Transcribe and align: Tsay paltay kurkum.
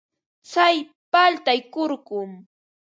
Tsay 0.49 0.77
paltay 1.11 1.59
kurkum. 1.73 2.31